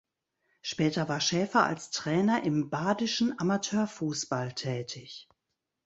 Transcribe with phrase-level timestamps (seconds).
[0.63, 5.29] Später war Schäfer als Trainer im badischen Amateurfußball tätig.